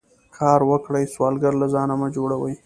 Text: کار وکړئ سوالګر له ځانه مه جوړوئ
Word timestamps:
کار 0.37 0.59
وکړئ 0.69 1.03
سوالګر 1.13 1.53
له 1.61 1.67
ځانه 1.73 1.95
مه 2.01 2.07
جوړوئ 2.15 2.55